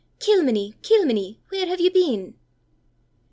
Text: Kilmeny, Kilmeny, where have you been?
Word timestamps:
Kilmeny, 0.17 0.73
Kilmeny, 0.81 1.37
where 1.49 1.67
have 1.67 1.79
you 1.79 1.91
been? 1.91 2.33